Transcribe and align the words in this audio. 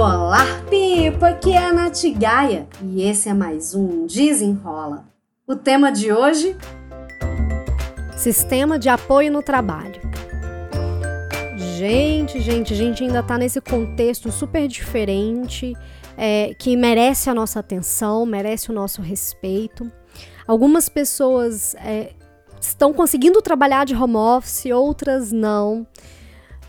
Olá, 0.00 0.62
Pipa! 0.70 1.30
Aqui 1.30 1.54
é 1.54 1.58
a 1.58 1.72
Nath 1.72 2.04
Gaia 2.16 2.68
e 2.84 3.02
esse 3.02 3.28
é 3.28 3.34
mais 3.34 3.74
um 3.74 4.06
Desenrola. 4.06 5.04
O 5.44 5.56
tema 5.56 5.90
de 5.90 6.12
hoje: 6.12 6.56
Sistema 8.16 8.78
de 8.78 8.88
apoio 8.88 9.32
no 9.32 9.42
trabalho. 9.42 10.00
Gente, 11.76 12.40
gente, 12.40 12.76
gente 12.76 13.02
ainda 13.02 13.24
tá 13.24 13.36
nesse 13.36 13.60
contexto 13.60 14.30
super 14.30 14.68
diferente, 14.68 15.74
é, 16.16 16.54
que 16.56 16.76
merece 16.76 17.28
a 17.28 17.34
nossa 17.34 17.58
atenção, 17.58 18.24
merece 18.24 18.70
o 18.70 18.72
nosso 18.72 19.02
respeito. 19.02 19.90
Algumas 20.46 20.88
pessoas 20.88 21.74
é, 21.74 22.12
estão 22.60 22.92
conseguindo 22.92 23.42
trabalhar 23.42 23.84
de 23.84 23.96
home 23.96 24.14
office, 24.14 24.66
outras 24.66 25.32
não. 25.32 25.84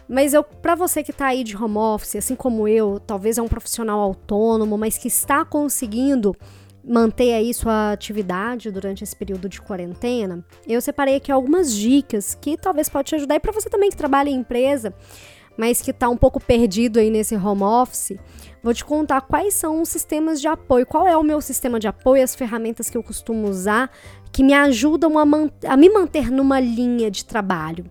Mas 0.09 0.33
eu, 0.33 0.43
para 0.43 0.73
você 0.73 1.03
que 1.03 1.11
está 1.11 1.27
aí 1.27 1.43
de 1.43 1.55
home 1.55 1.77
office, 1.77 2.15
assim 2.15 2.35
como 2.35 2.67
eu, 2.67 2.99
talvez 2.99 3.37
é 3.37 3.41
um 3.43 3.47
profissional 3.47 3.99
autônomo, 3.99 4.75
mas 4.75 4.97
que 4.97 5.07
está 5.07 5.45
conseguindo 5.45 6.35
manter 6.83 7.33
aí 7.33 7.53
sua 7.53 7.91
atividade 7.91 8.71
durante 8.71 9.03
esse 9.03 9.15
período 9.15 9.47
de 9.47 9.61
quarentena, 9.61 10.43
eu 10.67 10.81
separei 10.81 11.17
aqui 11.17 11.31
algumas 11.31 11.71
dicas 11.71 12.33
que 12.33 12.57
talvez 12.57 12.89
pode 12.89 13.09
te 13.09 13.15
ajudar 13.15 13.35
e 13.35 13.39
para 13.39 13.51
você 13.51 13.69
também 13.69 13.91
que 13.91 13.97
trabalha 13.97 14.29
em 14.29 14.37
empresa, 14.37 14.91
mas 15.55 15.79
que 15.79 15.91
está 15.91 16.09
um 16.09 16.17
pouco 16.17 16.39
perdido 16.39 16.97
aí 16.97 17.11
nesse 17.11 17.35
home 17.35 17.61
office, 17.61 18.17
vou 18.63 18.73
te 18.73 18.83
contar 18.83 19.21
quais 19.21 19.53
são 19.53 19.79
os 19.79 19.89
sistemas 19.89 20.41
de 20.41 20.47
apoio, 20.47 20.87
qual 20.87 21.07
é 21.07 21.15
o 21.15 21.21
meu 21.21 21.39
sistema 21.39 21.79
de 21.79 21.87
apoio, 21.87 22.23
as 22.23 22.33
ferramentas 22.33 22.89
que 22.89 22.97
eu 22.97 23.03
costumo 23.03 23.47
usar 23.47 23.91
que 24.31 24.41
me 24.41 24.53
ajudam 24.55 25.19
a, 25.19 25.23
a 25.67 25.77
me 25.77 25.89
manter 25.89 26.31
numa 26.31 26.59
linha 26.59 27.11
de 27.11 27.25
trabalho. 27.25 27.85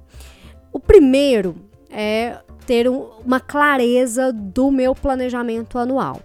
O 0.72 0.80
primeiro 0.80 1.67
é 1.91 2.38
ter 2.66 2.88
um, 2.88 3.09
uma 3.24 3.41
clareza 3.41 4.33
do 4.33 4.70
meu 4.70 4.95
planejamento 4.95 5.78
anual. 5.78 6.20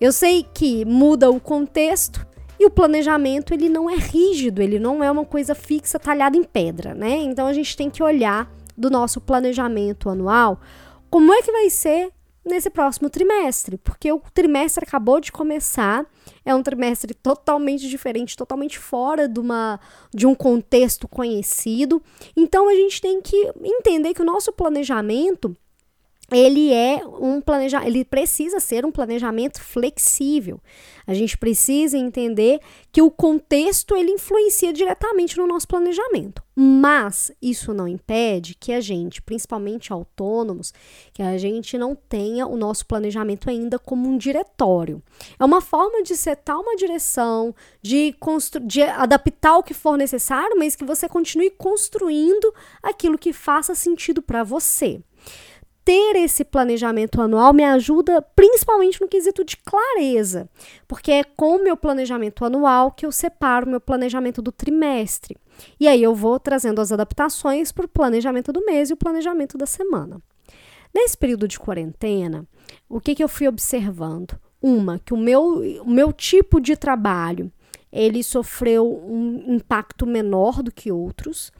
Eu 0.00 0.12
sei 0.12 0.46
que 0.54 0.84
muda 0.84 1.30
o 1.30 1.40
contexto 1.40 2.26
e 2.58 2.66
o 2.66 2.70
planejamento 2.70 3.52
ele 3.52 3.68
não 3.68 3.88
é 3.88 3.96
rígido, 3.96 4.62
ele 4.62 4.78
não 4.78 5.02
é 5.02 5.10
uma 5.10 5.24
coisa 5.24 5.54
fixa 5.54 5.98
talhada 5.98 6.36
em 6.36 6.44
pedra, 6.44 6.94
né? 6.94 7.16
Então 7.16 7.46
a 7.46 7.52
gente 7.52 7.76
tem 7.76 7.90
que 7.90 8.02
olhar 8.02 8.50
do 8.76 8.88
nosso 8.88 9.20
planejamento 9.20 10.08
anual 10.08 10.60
como 11.10 11.32
é 11.34 11.42
que 11.42 11.50
vai 11.50 11.68
ser 11.68 12.10
nesse 12.44 12.70
próximo 12.70 13.10
trimestre, 13.10 13.76
porque 13.78 14.10
o 14.10 14.20
trimestre 14.32 14.84
acabou 14.86 15.20
de 15.20 15.30
começar, 15.30 16.06
é 16.44 16.54
um 16.54 16.62
trimestre 16.62 17.14
totalmente 17.14 17.88
diferente, 17.88 18.36
totalmente 18.36 18.78
fora 18.78 19.28
de, 19.28 19.38
uma, 19.38 19.78
de 20.12 20.26
um 20.26 20.34
contexto 20.34 21.06
conhecido. 21.06 22.02
Então 22.36 22.68
a 22.68 22.74
gente 22.74 23.00
tem 23.00 23.20
que 23.20 23.52
entender 23.62 24.14
que 24.14 24.22
o 24.22 24.24
nosso 24.24 24.52
planejamento 24.52 25.56
ele 26.32 26.72
é 26.72 27.02
um 27.04 27.40
planejamento, 27.40 27.88
ele 27.88 28.04
precisa 28.04 28.60
ser 28.60 28.86
um 28.86 28.92
planejamento 28.92 29.60
flexível. 29.60 30.60
A 31.06 31.14
gente 31.14 31.36
precisa 31.36 31.98
entender 31.98 32.60
que 32.92 33.02
o 33.02 33.10
contexto 33.10 33.96
ele 33.96 34.12
influencia 34.12 34.72
diretamente 34.72 35.36
no 35.36 35.46
nosso 35.46 35.66
planejamento. 35.66 36.42
Mas 36.54 37.32
isso 37.40 37.72
não 37.72 37.88
impede 37.88 38.54
que 38.54 38.72
a 38.72 38.80
gente, 38.80 39.22
principalmente 39.22 39.92
autônomos, 39.92 40.72
que 41.12 41.22
a 41.22 41.36
gente 41.38 41.76
não 41.78 41.96
tenha 41.96 42.46
o 42.46 42.56
nosso 42.56 42.86
planejamento 42.86 43.48
ainda 43.48 43.78
como 43.78 44.08
um 44.08 44.16
diretório. 44.18 45.02
É 45.38 45.44
uma 45.44 45.60
forma 45.60 46.02
de 46.02 46.16
setar 46.16 46.60
uma 46.60 46.76
direção, 46.76 47.54
de, 47.82 48.14
de 48.62 48.82
adaptar 48.82 49.56
o 49.56 49.62
que 49.62 49.74
for 49.74 49.96
necessário, 49.96 50.56
mas 50.58 50.76
que 50.76 50.84
você 50.84 51.08
continue 51.08 51.50
construindo 51.50 52.54
aquilo 52.82 53.18
que 53.18 53.32
faça 53.32 53.74
sentido 53.74 54.22
para 54.22 54.44
você 54.44 55.00
ter 55.90 56.14
esse 56.14 56.44
planejamento 56.44 57.20
anual 57.20 57.52
me 57.52 57.64
ajuda 57.64 58.22
principalmente 58.22 59.00
no 59.00 59.08
quesito 59.08 59.42
de 59.44 59.56
clareza, 59.56 60.48
porque 60.86 61.10
é 61.10 61.24
com 61.24 61.56
o 61.56 61.64
meu 61.64 61.76
planejamento 61.76 62.44
anual 62.44 62.92
que 62.92 63.04
eu 63.04 63.10
separo 63.10 63.66
o 63.66 63.70
meu 63.70 63.80
planejamento 63.80 64.40
do 64.40 64.52
trimestre. 64.52 65.36
E 65.80 65.88
aí 65.88 66.00
eu 66.00 66.14
vou 66.14 66.38
trazendo 66.38 66.80
as 66.80 66.92
adaptações 66.92 67.72
para 67.72 67.86
o 67.86 67.88
planejamento 67.88 68.52
do 68.52 68.64
mês 68.64 68.88
e 68.88 68.92
o 68.92 68.96
planejamento 68.96 69.58
da 69.58 69.66
semana. 69.66 70.22
Nesse 70.94 71.18
período 71.18 71.48
de 71.48 71.58
quarentena, 71.58 72.46
o 72.88 73.00
que, 73.00 73.16
que 73.16 73.24
eu 73.24 73.28
fui 73.28 73.48
observando? 73.48 74.38
Uma, 74.62 75.00
que 75.00 75.12
o 75.12 75.16
meu, 75.16 75.60
o 75.82 75.90
meu 75.90 76.12
tipo 76.12 76.60
de 76.60 76.76
trabalho 76.76 77.50
ele 77.92 78.22
sofreu 78.22 78.86
um 78.86 79.56
impacto 79.56 80.06
menor 80.06 80.62
do 80.62 80.70
que 80.70 80.92
outros 80.92 81.50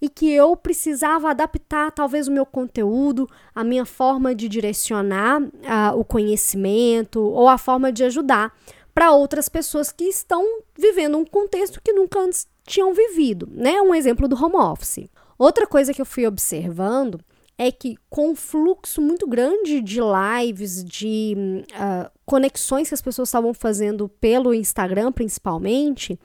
e 0.00 0.08
que 0.08 0.30
eu 0.30 0.56
precisava 0.56 1.30
adaptar 1.30 1.90
talvez 1.90 2.28
o 2.28 2.32
meu 2.32 2.46
conteúdo, 2.46 3.28
a 3.54 3.64
minha 3.64 3.84
forma 3.84 4.34
de 4.34 4.48
direcionar 4.48 5.42
uh, 5.42 5.98
o 5.98 6.04
conhecimento 6.04 7.20
ou 7.20 7.48
a 7.48 7.58
forma 7.58 7.92
de 7.92 8.04
ajudar 8.04 8.52
para 8.94 9.12
outras 9.12 9.48
pessoas 9.48 9.92
que 9.92 10.04
estão 10.04 10.42
vivendo 10.78 11.18
um 11.18 11.24
contexto 11.24 11.80
que 11.82 11.92
nunca 11.92 12.18
antes 12.18 12.46
tinham 12.66 12.94
vivido, 12.94 13.48
né? 13.52 13.80
Um 13.82 13.94
exemplo 13.94 14.26
do 14.26 14.42
home 14.42 14.56
office. 14.56 15.08
Outra 15.38 15.66
coisa 15.66 15.92
que 15.92 16.00
eu 16.00 16.06
fui 16.06 16.26
observando 16.26 17.20
é 17.58 17.70
que 17.70 17.96
com 18.08 18.30
um 18.30 18.34
fluxo 18.34 19.00
muito 19.00 19.26
grande 19.26 19.80
de 19.80 19.98
lives, 20.00 20.84
de 20.84 21.34
uh, 21.72 22.10
conexões 22.24 22.88
que 22.88 22.94
as 22.94 23.02
pessoas 23.02 23.28
estavam 23.28 23.54
fazendo 23.54 24.08
pelo 24.08 24.52
Instagram, 24.52 25.12
principalmente, 25.12 26.18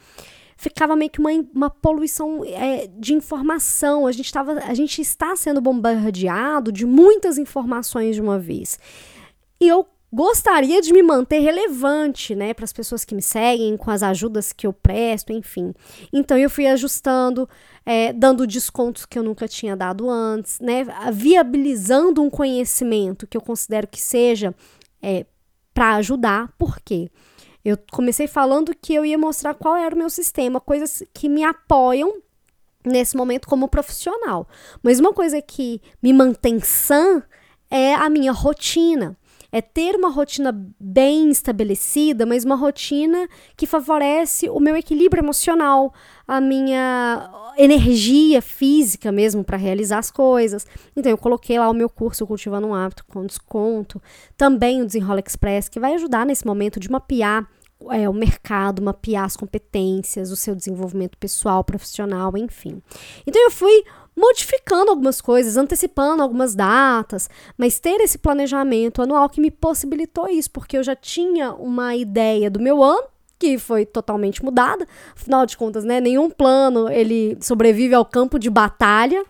ficava 0.61 0.95
meio 0.95 1.09
que 1.09 1.19
uma, 1.19 1.31
uma 1.55 1.69
poluição 1.71 2.45
é, 2.45 2.87
de 2.95 3.15
informação. 3.15 4.05
A 4.05 4.11
gente, 4.11 4.31
tava, 4.31 4.53
a 4.59 4.73
gente 4.75 5.01
está 5.01 5.35
sendo 5.35 5.59
bombardeado 5.59 6.71
de 6.71 6.85
muitas 6.85 7.39
informações 7.39 8.15
de 8.15 8.21
uma 8.21 8.37
vez. 8.37 8.77
E 9.59 9.67
eu 9.67 9.87
gostaria 10.13 10.79
de 10.79 10.93
me 10.93 11.01
manter 11.01 11.39
relevante, 11.39 12.35
né, 12.35 12.53
para 12.53 12.65
as 12.65 12.73
pessoas 12.73 13.03
que 13.03 13.15
me 13.15 13.23
seguem, 13.23 13.75
com 13.75 13.89
as 13.89 14.03
ajudas 14.03 14.53
que 14.53 14.67
eu 14.67 14.73
presto, 14.73 15.33
enfim. 15.33 15.73
Então 16.13 16.37
eu 16.37 16.49
fui 16.49 16.67
ajustando, 16.67 17.49
é, 17.83 18.13
dando 18.13 18.45
descontos 18.45 19.05
que 19.07 19.17
eu 19.17 19.23
nunca 19.23 19.47
tinha 19.47 19.75
dado 19.75 20.11
antes, 20.11 20.59
né, 20.59 20.85
viabilizando 21.11 22.21
um 22.21 22.29
conhecimento 22.29 23.25
que 23.25 23.35
eu 23.35 23.41
considero 23.41 23.87
que 23.87 23.99
seja 23.99 24.53
é, 25.01 25.25
para 25.73 25.95
ajudar. 25.95 26.53
Por 26.55 26.79
quê? 26.81 27.09
Eu 27.63 27.77
comecei 27.91 28.27
falando 28.27 28.75
que 28.75 28.93
eu 28.93 29.05
ia 29.05 29.17
mostrar 29.17 29.53
qual 29.53 29.75
era 29.75 29.93
o 29.93 29.97
meu 29.97 30.09
sistema, 30.09 30.59
coisas 30.59 31.03
que 31.13 31.29
me 31.29 31.43
apoiam 31.43 32.21
nesse 32.83 33.15
momento 33.15 33.47
como 33.47 33.67
profissional. 33.67 34.47
Mas 34.81 34.99
uma 34.99 35.13
coisa 35.13 35.41
que 35.41 35.81
me 36.01 36.11
mantém 36.11 36.59
sã 36.59 37.23
é 37.69 37.93
a 37.93 38.09
minha 38.09 38.31
rotina. 38.31 39.15
É 39.51 39.61
ter 39.61 39.95
uma 39.95 40.09
rotina 40.09 40.51
bem 40.79 41.29
estabelecida, 41.29 42.25
mas 42.25 42.45
uma 42.45 42.55
rotina 42.55 43.27
que 43.57 43.65
favorece 43.65 44.49
o 44.49 44.59
meu 44.59 44.75
equilíbrio 44.75 45.21
emocional, 45.21 45.93
a 46.27 46.39
minha 46.39 47.29
energia 47.57 48.41
física 48.41 49.11
mesmo 49.11 49.43
para 49.43 49.57
realizar 49.57 49.99
as 49.99 50.09
coisas. 50.09 50.65
Então 50.95 51.11
eu 51.11 51.17
coloquei 51.17 51.59
lá 51.59 51.69
o 51.69 51.73
meu 51.73 51.89
curso 51.89 52.25
Cultivando 52.25 52.67
um 52.67 52.73
Hábito 52.73 53.05
com 53.05 53.25
desconto, 53.25 54.01
também 54.37 54.81
o 54.81 54.85
Desenrola 54.85 55.21
Express, 55.25 55.67
que 55.67 55.79
vai 55.79 55.95
ajudar 55.95 56.25
nesse 56.25 56.45
momento 56.45 56.79
de 56.79 56.89
mapear 56.89 57.47
é, 57.89 58.07
o 58.07 58.13
mercado, 58.13 58.81
mapear 58.81 59.25
as 59.25 59.35
competências, 59.35 60.31
o 60.31 60.35
seu 60.35 60.53
desenvolvimento 60.53 61.17
pessoal, 61.17 61.63
profissional, 61.63 62.37
enfim. 62.37 62.81
Então 63.25 63.41
eu 63.41 63.51
fui 63.51 63.83
modificando 64.15 64.91
algumas 64.91 65.21
coisas, 65.21 65.57
antecipando 65.57 66.21
algumas 66.21 66.53
datas, 66.55 67.29
mas 67.57 67.79
ter 67.79 67.99
esse 68.01 68.17
planejamento 68.17 69.01
anual 69.01 69.29
que 69.29 69.41
me 69.41 69.49
possibilitou 69.49 70.27
isso, 70.27 70.51
porque 70.51 70.77
eu 70.77 70.83
já 70.83 70.95
tinha 70.95 71.53
uma 71.53 71.95
ideia 71.95 72.49
do 72.49 72.59
meu 72.59 72.83
ano 72.83 73.11
que 73.39 73.57
foi 73.57 73.87
totalmente 73.87 74.43
mudada. 74.43 74.87
Afinal 75.15 75.47
de 75.47 75.57
contas, 75.57 75.83
né, 75.83 75.99
nenhum 75.99 76.29
plano 76.29 76.87
ele 76.87 77.35
sobrevive 77.41 77.95
ao 77.95 78.05
campo 78.05 78.37
de 78.37 78.51
batalha. 78.51 79.25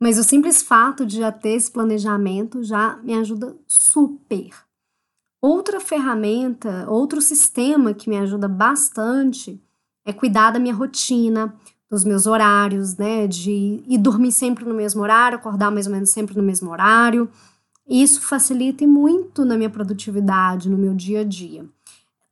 Mas 0.00 0.18
o 0.18 0.24
simples 0.24 0.62
fato 0.62 1.04
de 1.04 1.16
já 1.16 1.32
ter 1.32 1.54
esse 1.54 1.70
planejamento 1.70 2.62
já 2.62 2.96
me 3.02 3.14
ajuda 3.14 3.56
super. 3.66 4.50
Outra 5.42 5.80
ferramenta, 5.80 6.86
outro 6.88 7.20
sistema 7.20 7.92
que 7.92 8.08
me 8.08 8.16
ajuda 8.18 8.46
bastante 8.46 9.60
é 10.04 10.12
cuidar 10.12 10.52
da 10.52 10.60
minha 10.60 10.74
rotina, 10.74 11.54
dos 11.90 12.04
meus 12.04 12.26
horários, 12.26 12.96
né? 12.96 13.26
De 13.26 13.82
ir 13.86 13.98
dormir 13.98 14.32
sempre 14.32 14.64
no 14.64 14.74
mesmo 14.74 15.02
horário, 15.02 15.38
acordar 15.38 15.70
mais 15.70 15.86
ou 15.86 15.92
menos 15.92 16.10
sempre 16.10 16.36
no 16.36 16.42
mesmo 16.42 16.70
horário. 16.70 17.28
Isso 17.88 18.20
facilita 18.20 18.86
muito 18.86 19.44
na 19.44 19.56
minha 19.56 19.70
produtividade, 19.70 20.68
no 20.68 20.76
meu 20.76 20.94
dia 20.94 21.20
a 21.20 21.24
dia. 21.24 21.64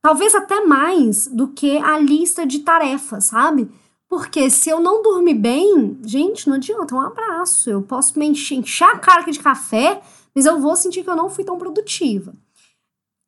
Talvez 0.02 0.34
até 0.34 0.60
mais 0.64 1.28
do 1.28 1.48
que 1.48 1.78
a 1.78 1.98
lista 1.98 2.44
de 2.46 2.58
tarefas, 2.58 3.24
sabe? 3.24 3.70
Porque 4.08 4.50
se 4.50 4.68
eu 4.68 4.80
não 4.80 5.02
dormir 5.02 5.34
bem, 5.34 5.98
gente, 6.04 6.48
não 6.48 6.56
adianta, 6.56 6.94
é 6.94 6.98
um 6.98 7.00
abraço. 7.00 7.70
Eu 7.70 7.82
posso 7.82 8.18
me 8.18 8.26
encher, 8.26 8.56
encher 8.56 8.84
a 8.84 8.98
cara 8.98 9.22
de 9.30 9.38
café, 9.38 10.02
mas 10.34 10.44
eu 10.44 10.60
vou 10.60 10.76
sentir 10.76 11.02
que 11.02 11.10
eu 11.10 11.16
não 11.16 11.30
fui 11.30 11.44
tão 11.44 11.56
produtiva. 11.56 12.34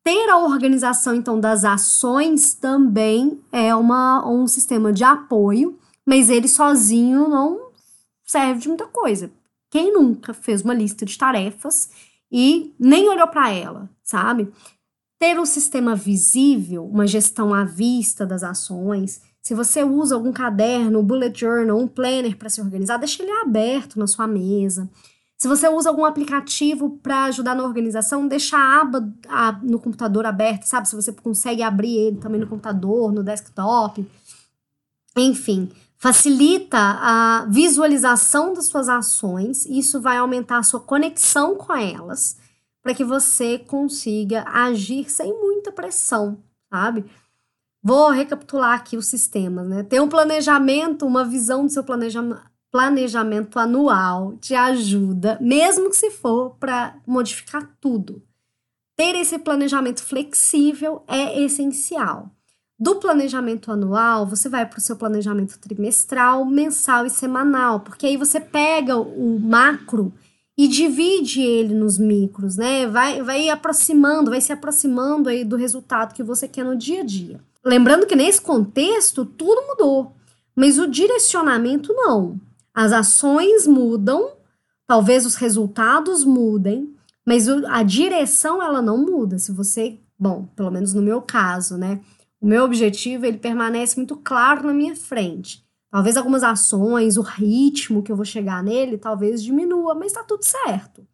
Ter 0.03 0.29
a 0.29 0.37
organização, 0.37 1.13
então, 1.15 1.39
das 1.39 1.65
ações 1.65 2.53
também 2.53 3.41
é 3.51 3.75
uma, 3.75 4.25
um 4.29 4.47
sistema 4.47 4.93
de 4.93 5.03
apoio, 5.03 5.77
mas 6.07 6.29
ele 6.29 6.47
sozinho 6.47 7.27
não 7.27 7.67
serve 8.23 8.61
de 8.61 8.69
muita 8.69 8.85
coisa. 8.85 9.29
Quem 9.69 9.91
nunca 9.91 10.33
fez 10.33 10.61
uma 10.61 10.73
lista 10.73 11.05
de 11.05 11.17
tarefas 11.17 11.89
e 12.31 12.73
nem 12.79 13.09
olhou 13.09 13.27
para 13.27 13.51
ela, 13.51 13.89
sabe? 14.01 14.49
Ter 15.19 15.37
um 15.37 15.45
sistema 15.45 15.95
visível, 15.95 16.85
uma 16.85 17.05
gestão 17.05 17.53
à 17.53 17.65
vista 17.65 18.25
das 18.25 18.41
ações. 18.41 19.21
Se 19.41 19.53
você 19.53 19.83
usa 19.83 20.15
algum 20.15 20.31
caderno, 20.31 21.03
bullet 21.03 21.37
journal, 21.37 21.77
um 21.77 21.87
planner 21.87 22.37
para 22.37 22.49
se 22.49 22.61
organizar, 22.61 22.97
deixa 22.97 23.21
ele 23.21 23.31
aberto 23.31 23.99
na 23.99 24.07
sua 24.07 24.27
mesa. 24.27 24.89
Se 25.37 25.47
você 25.47 25.67
usa 25.67 25.89
algum 25.89 26.05
aplicativo 26.05 26.97
para 27.03 27.25
ajudar 27.25 27.53
na 27.53 27.63
organização, 27.63 28.27
deixa 28.27 28.57
a 28.57 28.81
aba 28.81 29.13
a, 29.27 29.51
no 29.61 29.79
computador 29.79 30.25
aberta, 30.25 30.65
sabe? 30.65 30.87
Se 30.87 30.95
você 30.95 31.11
consegue 31.11 31.61
abrir 31.61 31.95
ele 31.97 32.17
também 32.17 32.39
no 32.39 32.47
computador, 32.47 33.11
no 33.11 33.23
desktop. 33.23 34.05
Enfim, 35.15 35.69
facilita 35.97 36.77
a 36.77 37.45
visualização 37.49 38.53
das 38.53 38.65
suas 38.65 38.87
ações, 38.87 39.65
isso 39.65 39.99
vai 39.99 40.17
aumentar 40.17 40.59
a 40.59 40.63
sua 40.63 40.79
conexão 40.79 41.55
com 41.55 41.75
elas, 41.75 42.37
para 42.81 42.93
que 42.93 43.03
você 43.03 43.57
consiga 43.57 44.45
agir 44.47 45.09
sem 45.09 45.33
muita 45.33 45.71
pressão, 45.71 46.37
sabe? 46.71 47.05
Vou 47.83 48.09
recapitular 48.09 48.73
aqui 48.73 48.95
os 48.95 49.07
sistemas, 49.07 49.67
né? 49.67 49.83
Ter 49.83 50.01
um 50.01 50.09
planejamento, 50.09 51.05
uma 51.05 51.25
visão 51.25 51.65
do 51.65 51.71
seu 51.71 51.83
planejamento, 51.83 52.41
planejamento 52.71 53.57
anual 53.57 54.37
te 54.37 54.53
ajuda, 54.53 55.37
mesmo 55.41 55.89
que 55.89 55.95
se 55.95 56.11
for 56.11 56.55
para 56.59 56.95
modificar 57.07 57.67
tudo. 57.79 58.21
Ter 58.95 59.15
esse 59.15 59.39
planejamento 59.39 60.03
flexível 60.03 61.03
é 61.07 61.41
essencial. 61.41 62.31
Do 62.79 62.97
planejamento 62.97 63.71
anual, 63.71 64.27
você 64.27 64.47
vai 64.47 64.63
para 64.65 64.77
o 64.77 64.81
seu 64.81 64.95
planejamento 64.95 65.57
trimestral, 65.57 66.45
mensal 66.45 67.07
e 67.07 67.09
semanal, 67.09 67.79
porque 67.79 68.05
aí 68.05 68.17
você 68.17 68.39
pega 68.39 68.95
o 68.97 69.39
macro 69.39 70.13
e 70.55 70.67
divide 70.67 71.41
ele 71.41 71.73
nos 71.73 71.97
micros, 71.97 72.55
né? 72.55 72.85
Vai, 72.85 73.21
vai 73.23 73.49
aproximando, 73.49 74.29
vai 74.29 74.41
se 74.41 74.51
aproximando 74.51 75.27
aí 75.27 75.43
do 75.43 75.55
resultado 75.55 76.13
que 76.13 76.21
você 76.21 76.47
quer 76.47 76.63
no 76.63 76.75
dia 76.75 77.01
a 77.01 77.03
dia. 77.03 77.39
Lembrando 77.65 78.05
que 78.05 78.15
nesse 78.15 78.41
contexto 78.41 79.25
tudo 79.25 79.67
mudou, 79.67 80.15
mas 80.55 80.77
o 80.77 80.87
direcionamento 80.87 81.91
não. 81.93 82.39
As 82.73 82.91
ações 82.91 83.65
mudam, 83.65 84.33
talvez 84.85 85.25
os 85.25 85.35
resultados 85.35 86.23
mudem, 86.23 86.93
mas 87.25 87.47
a 87.47 87.81
direção 87.81 88.61
ela 88.61 88.81
não 88.81 88.97
muda. 88.97 89.39
Se 89.39 89.51
você, 89.51 89.99
bom, 90.17 90.47
pelo 90.55 90.71
menos 90.71 90.93
no 90.93 91.01
meu 91.01 91.21
caso, 91.21 91.75
né? 91.75 91.99
O 92.39 92.45
meu 92.45 92.63
objetivo, 92.63 93.25
ele 93.25 93.37
permanece 93.37 93.97
muito 93.97 94.15
claro 94.15 94.65
na 94.65 94.73
minha 94.73 94.95
frente. 94.95 95.65
Talvez 95.89 96.17
algumas 96.17 96.43
ações, 96.43 97.17
o 97.17 97.21
ritmo 97.21 98.03
que 98.03 98.11
eu 98.11 98.15
vou 98.15 98.25
chegar 98.25 98.61
nele, 98.63 98.97
talvez 98.97 99.41
diminua, 99.41 99.95
mas 99.95 100.11
tá 100.11 100.23
tudo 100.23 100.43
certo. 100.43 101.07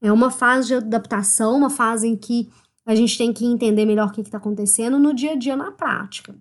É 0.00 0.10
uma 0.10 0.30
fase 0.30 0.68
de 0.68 0.74
adaptação, 0.74 1.56
uma 1.56 1.68
fase 1.68 2.06
em 2.06 2.16
que 2.16 2.50
a 2.86 2.94
gente 2.94 3.18
tem 3.18 3.32
que 3.32 3.44
entender 3.44 3.84
melhor 3.84 4.08
o 4.08 4.12
que 4.12 4.20
está 4.20 4.38
acontecendo 4.38 4.98
no 4.98 5.12
dia 5.12 5.32
a 5.32 5.36
dia, 5.36 5.56
na 5.56 5.70
prática. 5.70 6.34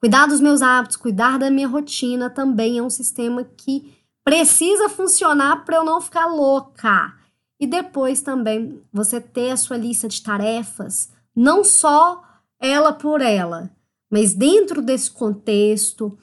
Cuidar 0.00 0.26
dos 0.26 0.40
meus 0.40 0.60
hábitos, 0.60 0.96
cuidar 0.96 1.38
da 1.38 1.50
minha 1.50 1.68
rotina 1.68 2.28
também 2.28 2.78
é 2.78 2.82
um 2.82 2.90
sistema 2.90 3.44
que 3.44 3.94
precisa 4.24 4.88
funcionar 4.88 5.64
para 5.64 5.76
eu 5.76 5.84
não 5.84 6.00
ficar 6.00 6.26
louca. 6.26 7.14
E 7.58 7.66
depois 7.66 8.20
também 8.20 8.82
você 8.92 9.20
ter 9.20 9.50
a 9.52 9.56
sua 9.56 9.76
lista 9.76 10.08
de 10.08 10.22
tarefas, 10.22 11.10
não 11.34 11.62
só 11.62 12.22
ela 12.64 12.92
por 12.92 13.20
ela, 13.20 13.70
mas 14.10 14.34
dentro 14.34 14.80
desse 14.80 15.10
contexto, 15.10 16.16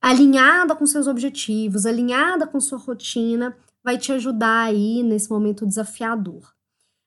alinhada 0.00 0.74
com 0.74 0.86
seus 0.86 1.06
objetivos, 1.06 1.86
alinhada 1.86 2.46
com 2.46 2.60
sua 2.60 2.78
rotina, 2.78 3.56
vai 3.84 3.98
te 3.98 4.12
ajudar 4.12 4.64
aí 4.64 5.02
nesse 5.02 5.30
momento 5.30 5.66
desafiador. 5.66 6.52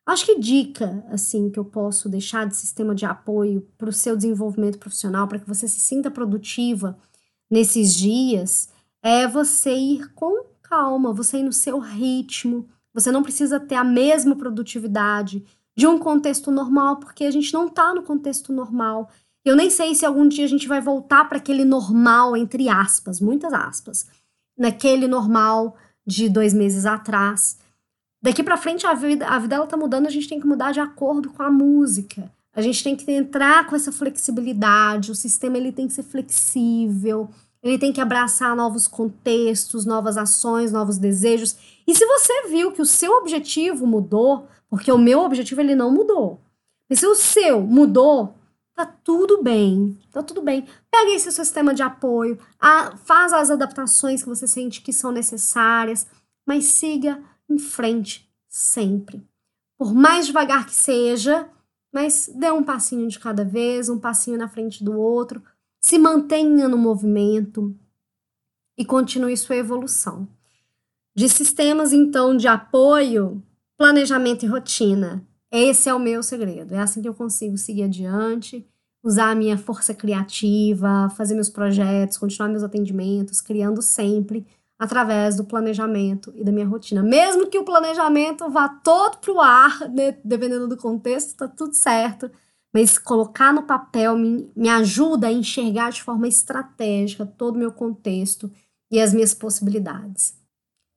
Acho 0.05 0.25
que 0.25 0.39
dica 0.39 1.03
assim 1.09 1.49
que 1.49 1.57
eu 1.57 1.65
posso 1.65 2.07
deixar 2.07 2.47
de 2.47 2.55
sistema 2.55 2.93
de 2.93 3.05
apoio 3.05 3.67
para 3.77 3.89
o 3.89 3.93
seu 3.93 4.15
desenvolvimento 4.15 4.77
profissional, 4.77 5.27
para 5.27 5.39
que 5.39 5.47
você 5.47 5.67
se 5.67 5.79
sinta 5.79 6.11
produtiva 6.11 6.97
nesses 7.49 7.93
dias, 7.93 8.69
é 9.01 9.27
você 9.27 9.73
ir 9.73 10.13
com 10.13 10.45
calma, 10.61 11.13
você 11.13 11.37
ir 11.39 11.43
no 11.43 11.53
seu 11.53 11.79
ritmo. 11.79 12.67
Você 12.93 13.11
não 13.11 13.23
precisa 13.23 13.59
ter 13.59 13.75
a 13.75 13.83
mesma 13.83 14.35
produtividade 14.35 15.45
de 15.75 15.85
um 15.85 15.99
contexto 15.99 16.49
normal, 16.49 16.97
porque 16.97 17.25
a 17.25 17.31
gente 17.31 17.53
não 17.53 17.67
está 17.67 17.93
no 17.93 18.03
contexto 18.03 18.53
normal. 18.53 19.09
Eu 19.43 19.55
nem 19.55 19.69
sei 19.69 19.93
se 19.93 20.05
algum 20.05 20.27
dia 20.27 20.45
a 20.45 20.47
gente 20.47 20.67
vai 20.67 20.81
voltar 20.81 21.27
para 21.27 21.37
aquele 21.37 21.65
normal, 21.65 22.35
entre 22.35 22.69
aspas, 22.69 23.19
muitas 23.19 23.53
aspas, 23.53 24.07
naquele 24.57 25.07
normal 25.07 25.75
de 26.05 26.29
dois 26.29 26.53
meses 26.53 26.85
atrás. 26.85 27.57
Daqui 28.21 28.41
para 28.41 28.57
frente 28.57 28.87
a 28.87 28.93
vida, 28.93 29.27
a 29.27 29.37
vida 29.37 29.55
ela 29.55 29.67
tá 29.67 29.77
mudando, 29.77 30.07
a 30.07 30.09
gente 30.09 30.27
tem 30.27 30.39
que 30.39 30.47
mudar 30.47 30.71
de 30.71 30.79
acordo 30.79 31.29
com 31.29 31.43
a 31.43 31.51
música. 31.51 32.31
A 32.55 32.61
gente 32.61 32.83
tem 32.83 32.95
que 32.95 33.11
entrar 33.11 33.67
com 33.67 33.75
essa 33.75 33.91
flexibilidade, 33.91 35.11
o 35.11 35.15
sistema 35.15 35.57
ele 35.57 35.73
tem 35.73 35.87
que 35.87 35.93
ser 35.93 36.03
flexível, 36.03 37.29
ele 37.61 37.77
tem 37.77 37.91
que 37.91 37.99
abraçar 37.99 38.55
novos 38.55 38.87
contextos, 38.87 39.85
novas 39.85 40.17
ações, 40.17 40.71
novos 40.71 40.97
desejos. 40.97 41.57
E 41.85 41.93
se 41.93 42.05
você 42.05 42.47
viu 42.47 42.71
que 42.71 42.81
o 42.81 42.85
seu 42.85 43.11
objetivo 43.17 43.85
mudou, 43.85 44.47
porque 44.75 44.91
o 44.91 44.97
meu 44.97 45.21
objetivo 45.21 45.61
ele 45.61 45.73
não 45.73 45.89
mudou. 45.89 46.41
Mas 46.89 46.99
se 46.99 47.07
o 47.07 47.15
seu 47.15 47.61
mudou, 47.61 48.35
tá 48.75 48.85
tudo 48.85 49.41
bem. 49.41 49.97
Tá 50.11 50.21
tudo 50.21 50.41
bem. 50.41 50.67
Pega 50.91 51.11
esse 51.11 51.31
seu 51.31 51.45
sistema 51.45 51.73
de 51.73 51.81
apoio, 51.81 52.37
a, 52.59 52.93
faz 52.97 53.31
as 53.31 53.49
adaptações 53.49 54.21
que 54.21 54.27
você 54.27 54.45
sente 54.45 54.81
que 54.81 54.91
são 54.91 55.13
necessárias, 55.13 56.05
mas 56.45 56.65
siga 56.65 57.23
em 57.49 57.57
frente 57.57 58.29
sempre. 58.49 59.25
Por 59.77 59.93
mais 59.93 60.27
devagar 60.27 60.65
que 60.65 60.75
seja, 60.75 61.49
mas 61.89 62.29
dê 62.35 62.51
um 62.51 62.61
passinho 62.61 63.07
de 63.07 63.17
cada 63.17 63.45
vez, 63.45 63.87
um 63.87 63.97
passinho 63.97 64.37
na 64.37 64.49
frente 64.49 64.83
do 64.83 64.99
outro, 64.99 65.41
se 65.79 65.97
mantenha 65.97 66.67
no 66.67 66.77
movimento 66.77 67.73
e 68.77 68.83
continue 68.83 69.37
sua 69.37 69.55
evolução. 69.55 70.27
De 71.15 71.29
sistemas, 71.29 71.93
então, 71.93 72.35
de 72.35 72.49
apoio, 72.49 73.41
planejamento 73.77 74.45
e 74.45 74.47
rotina. 74.47 75.25
Esse 75.51 75.89
é 75.89 75.93
o 75.93 75.99
meu 75.99 76.23
segredo. 76.23 76.73
É 76.73 76.79
assim 76.79 77.01
que 77.01 77.07
eu 77.07 77.13
consigo 77.13 77.57
seguir 77.57 77.83
adiante, 77.83 78.67
usar 79.03 79.31
a 79.31 79.35
minha 79.35 79.57
força 79.57 79.93
criativa, 79.93 81.09
fazer 81.15 81.35
meus 81.35 81.49
projetos, 81.49 82.17
continuar 82.17 82.49
meus 82.49 82.63
atendimentos, 82.63 83.41
criando 83.41 83.81
sempre 83.81 84.45
através 84.77 85.35
do 85.35 85.45
planejamento 85.45 86.33
e 86.35 86.43
da 86.43 86.51
minha 86.51 86.67
rotina. 86.67 87.01
Mesmo 87.01 87.47
que 87.47 87.57
o 87.57 87.63
planejamento 87.63 88.49
vá 88.49 88.67
todo 88.67 89.17
pro 89.17 89.39
ar, 89.39 89.87
né, 89.89 90.17
dependendo 90.23 90.67
do 90.67 90.75
contexto, 90.75 91.37
tá 91.37 91.47
tudo 91.47 91.73
certo. 91.73 92.29
Mas 92.73 92.97
colocar 92.97 93.53
no 93.53 93.63
papel 93.63 94.17
me, 94.17 94.51
me 94.53 94.67
ajuda 94.67 95.27
a 95.27 95.31
enxergar 95.31 95.91
de 95.91 96.03
forma 96.03 96.27
estratégica 96.27 97.25
todo 97.25 97.55
o 97.55 97.59
meu 97.59 97.71
contexto 97.71 98.51
e 98.91 98.99
as 98.99 99.13
minhas 99.13 99.33
possibilidades. 99.33 100.44